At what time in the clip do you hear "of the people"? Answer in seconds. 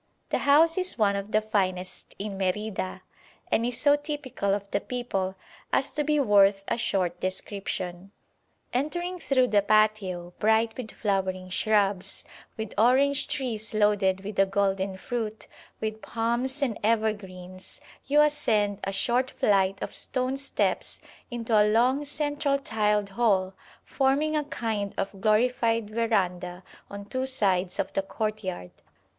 4.55-5.35